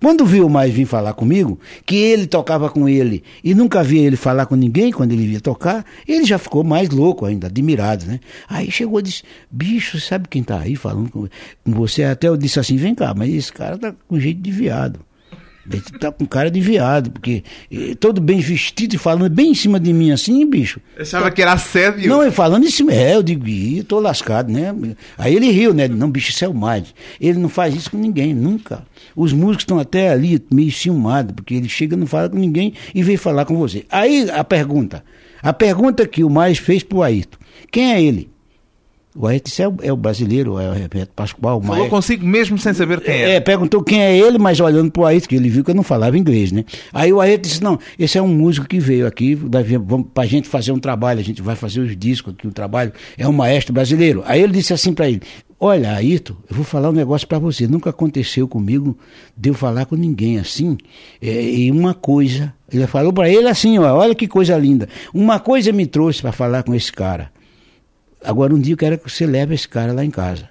[0.00, 4.00] Quando viu o mais vir falar comigo, que ele tocava com ele e nunca via
[4.00, 8.06] ele falar com ninguém quando ele via tocar, ele já ficou mais louco ainda, admirado,
[8.06, 8.18] né?
[8.48, 11.28] Aí chegou e disse: Bicho, sabe quem tá aí falando com
[11.66, 12.04] você?
[12.04, 15.00] Até eu disse assim: Vem cá, mas esse cara tá com jeito de viado.
[15.72, 17.44] Ele tá com cara de viado, porque
[17.98, 20.80] todo bem vestido e falando bem em cima de mim assim, bicho.
[20.98, 22.08] Achava que era sério.
[22.08, 24.74] Não, ele falando em cima, é, eu digo, ih, tô lascado, né?
[25.16, 25.86] Aí ele riu, né?
[25.86, 26.94] Não, bicho, isso é o mais.
[27.20, 28.84] Ele não faz isso com ninguém, nunca.
[29.14, 33.02] Os músicos estão até ali meio ciumados, porque ele chega não fala com ninguém e
[33.02, 33.84] vem falar com você.
[33.90, 35.04] Aí a pergunta,
[35.42, 37.38] a pergunta que o mais fez pro Ayrton,
[37.70, 38.30] quem é ele?
[39.14, 41.60] O Ayrton é o, é o brasileiro, é o Rebeto Pascoal.
[41.60, 41.90] Falou Maia.
[41.90, 43.40] consigo mesmo sem saber quem É, é.
[43.40, 46.16] perguntou quem é ele, mas olhando pro Ayrton, que ele viu que eu não falava
[46.16, 46.64] inglês, né?
[46.92, 50.48] Aí o Ayrton disse, não, esse é um músico que veio aqui, vamos, pra gente
[50.48, 53.74] fazer um trabalho, a gente vai fazer os discos aqui, o trabalho, é um maestro
[53.74, 54.22] brasileiro.
[54.24, 55.20] Aí ele disse assim para ele,
[55.58, 58.96] olha, Ayrton, eu vou falar um negócio para você, nunca aconteceu comigo
[59.36, 60.78] de eu falar com ninguém assim,
[61.20, 65.40] é, e uma coisa, ele falou para ele assim, ó, olha que coisa linda, uma
[65.40, 67.32] coisa me trouxe para falar com esse cara,
[68.24, 70.48] Agora um dia eu quero que você leve esse cara lá em casa.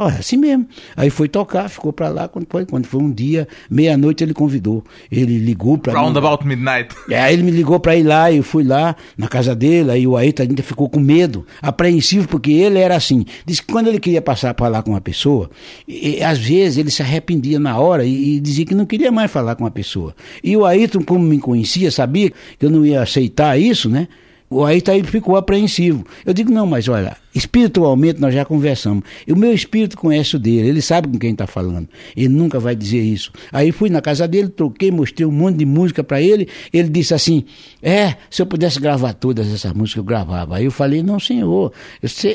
[0.00, 0.66] Olha, assim mesmo.
[0.96, 2.26] Aí foi tocar, ficou para lá.
[2.26, 4.82] Quando foi, quando foi um dia, meia-noite, ele convidou.
[5.12, 6.96] Ele ligou para Round about midnight.
[7.10, 10.06] É, aí ele me ligou para ir lá, eu fui lá na casa dele, aí
[10.06, 13.26] o Ayrton ainda ficou com medo, apreensivo, porque ele era assim.
[13.44, 15.50] Disse que quando ele queria passar para lá com uma pessoa,
[15.86, 19.12] e, e, às vezes ele se arrependia na hora e, e, dizia que não queria
[19.12, 20.14] mais falar com uma pessoa.
[20.42, 24.08] E o Ayrton, como me conhecia, sabia que eu não ia aceitar isso, né?
[24.50, 26.04] O Ayrton aí ficou apreensivo.
[26.26, 29.04] Eu digo, não, mas olha, espiritualmente nós já conversamos.
[29.26, 31.88] E o meu espírito conhece o dele, ele sabe com quem está falando.
[32.16, 33.32] Ele nunca vai dizer isso.
[33.52, 36.48] Aí fui na casa dele, troquei, mostrei um monte de música para ele.
[36.72, 37.44] Ele disse assim:
[37.82, 40.56] É, se eu pudesse gravar todas essas músicas, eu gravava.
[40.56, 41.72] Aí eu falei: Não, senhor,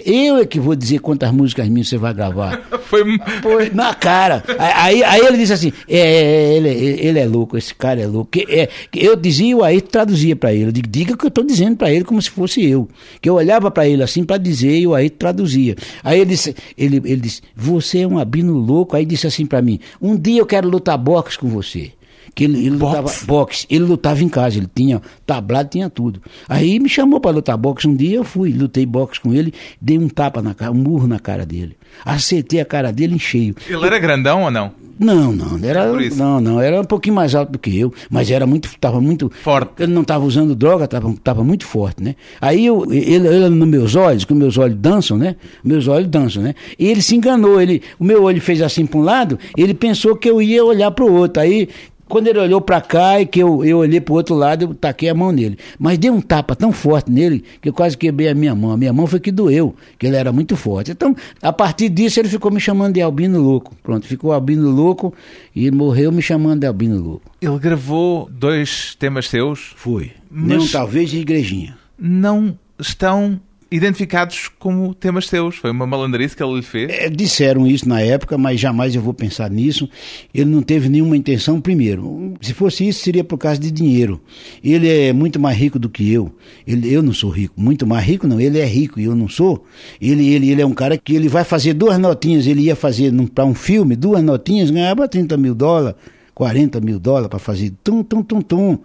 [0.06, 2.62] eu, é que vou dizer quantas músicas minhas você vai gravar.
[2.86, 3.04] Foi
[3.42, 4.44] Foi na cara.
[4.60, 8.30] Aí, aí ele disse assim: É, ele, ele é louco, esse cara é louco.
[8.48, 10.72] É, eu dizia, aí traduzia para ele.
[10.72, 12.88] Diga o que eu estou dizendo para ele como se fosse eu.
[13.22, 15.76] Que eu olhava para ele assim para dizer aí traduzia.
[16.04, 18.96] Aí ele disse, ele, ele disse, você é um abino louco.
[18.96, 21.92] Aí disse assim para mim, um dia eu quero lutar boxe com você.
[22.36, 26.22] Que ele, ele lutava boxe, ele lutava em casa, ele tinha tablado, tinha tudo.
[26.50, 29.98] Aí me chamou para lutar boxe um dia, eu fui, lutei boxe com ele, dei
[29.98, 31.78] um tapa na cara, um murro na cara dele.
[32.04, 33.56] Acertei a cara dele em cheio.
[33.68, 34.86] Ele era grandão ou não?
[34.98, 38.48] Não, não, era, não, não, era um pouquinho mais alto do que eu, mas era
[38.48, 39.84] muito, estava muito forte.
[39.84, 42.16] Ele não estava usando droga, estava tava muito forte, né?
[42.40, 45.36] Aí eu, ele, ele nos meus olhos, que meus olhos dançam, né?
[45.62, 46.56] Meus olhos dançam, né?
[46.80, 50.16] E ele se enganou, ele, o meu olho fez assim para um lado, ele pensou
[50.16, 51.44] que eu ia olhar para o outro.
[51.44, 51.68] Aí
[52.08, 54.74] quando ele olhou para cá e que eu, eu olhei para o outro lado, eu
[54.74, 55.58] taquei a mão nele.
[55.80, 58.72] Mas dei um tapa tão forte nele que eu quase quebrei a minha mão.
[58.72, 60.92] A minha mão foi que doeu, que ele era muito forte.
[60.92, 63.76] Então, a partir disso, ele ficou me chamando de Albino Louco.
[63.82, 65.14] Pronto, ficou Albino Louco
[65.56, 67.32] e morreu me chamando de Albino Louco.
[67.42, 69.74] Ele gravou dois temas seus?
[69.76, 70.12] Foi.
[70.30, 70.58] Mas...
[70.58, 71.78] Não, talvez de igrejinha.
[71.98, 73.40] Não estão
[73.72, 75.56] identificados como temas seus.
[75.58, 76.90] Foi uma malandrice que ele lhe fez?
[76.92, 79.90] É, disseram isso na época, mas jamais eu vou pensar nisso.
[80.34, 82.34] Ele não teve nenhuma intenção, primeiro.
[82.42, 84.22] Se fosse isso, seria por causa de dinheiro.
[84.64, 86.34] Ele é muito mais rico do que eu.
[86.68, 87.60] Ele, eu não sou rico.
[87.60, 88.40] Muito mais rico, não.
[88.40, 89.66] Ele é rico e eu não sou.
[90.00, 92.48] Ele, ele, ele é um cara que ele vai fazer duas notinhas.
[92.48, 95.96] Ele ia fazer para um filme, duas notinhas, ganhava 30 mil dólares.
[96.36, 98.80] 40 mil dólares para fazer tum, tum, tum, tum.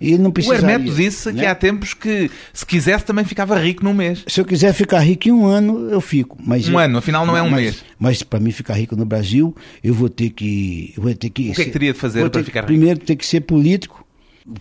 [0.00, 0.66] E ele não precisaria.
[0.66, 1.40] O Hermeto disse né?
[1.40, 4.24] que há tempos que, se quisesse, também ficava rico num mês.
[4.26, 6.36] Se eu quiser ficar rico em um ano, eu fico.
[6.44, 7.84] Mas um eu, ano, afinal não é um mas, mês.
[7.98, 10.92] Mas para mim ficar rico no Brasil, eu vou ter que.
[10.96, 12.66] Eu vou ter que o que é que teria de fazer para ter, ficar rico?
[12.66, 14.05] Primeiro, ter que ser político.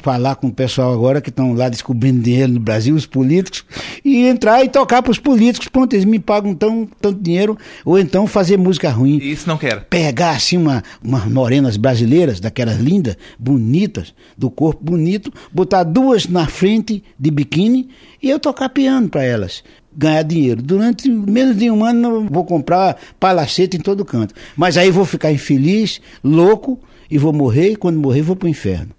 [0.01, 3.63] Falar com o pessoal agora que estão lá descobrindo dinheiro no Brasil, os políticos,
[4.03, 5.67] e entrar e tocar para os políticos.
[5.67, 9.17] Pronto, eles me pagam tão, tanto dinheiro, ou então fazer música ruim.
[9.17, 9.85] Isso não quer?
[9.85, 16.47] Pegar assim uma, umas morenas brasileiras, daquelas lindas, bonitas, do corpo bonito, botar duas na
[16.47, 17.89] frente de biquíni
[18.21, 19.63] e eu tocar piano para elas
[19.97, 20.61] ganhar dinheiro.
[20.61, 24.35] Durante menos de um ano vou comprar palacete em todo canto.
[24.55, 26.77] Mas aí vou ficar infeliz, louco,
[27.09, 28.89] e vou morrer, e quando morrer vou para o inferno.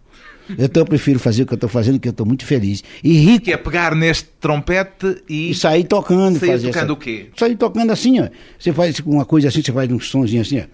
[0.59, 2.83] Então eu prefiro fazer o que eu estou fazendo, que eu estou muito feliz.
[3.03, 3.45] E rico.
[3.45, 5.51] Que é pegar neste trompete e.
[5.51, 6.39] E sair tocando.
[6.39, 6.93] Sair tocando essa...
[6.93, 7.27] o quê?
[7.37, 8.29] Sair tocando assim, ó.
[8.59, 10.65] Você faz uma coisa assim, você faz um sonzinho assim, ó.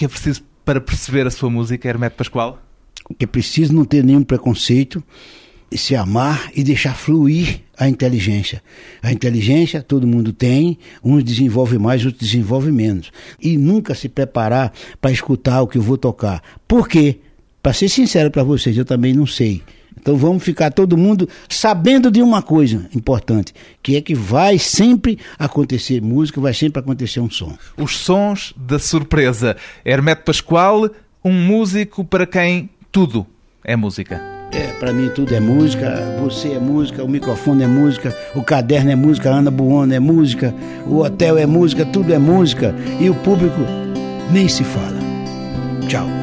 [0.00, 2.58] Que é preciso para perceber a sua música, Hermeto Pascoal?
[3.18, 5.04] que é preciso não ter nenhum preconceito,
[5.70, 8.62] se amar e deixar fluir a inteligência.
[9.02, 13.12] A inteligência todo mundo tem, uns desenvolve mais, outros desenvolve menos.
[13.38, 14.72] E nunca se preparar
[15.02, 16.42] para escutar o que eu vou tocar.
[16.66, 17.18] Por quê?
[17.62, 19.62] Para ser sincero para vocês, eu também não sei.
[19.98, 25.18] Então vamos ficar todo mundo sabendo de uma coisa importante, que é que vai sempre
[25.38, 27.56] acontecer música, vai sempre acontecer um som.
[27.76, 29.56] Os sons da surpresa.
[29.84, 30.90] Hermeto Pascoal,
[31.24, 33.26] um músico para quem tudo
[33.64, 34.20] é música.
[34.52, 38.90] É, para mim tudo é música, você é música, o microfone é música, o caderno
[38.90, 40.52] é música, a Ana Buono é música,
[40.86, 43.60] o hotel é música, tudo é música e o público
[44.32, 44.98] nem se fala.
[45.86, 46.19] Tchau.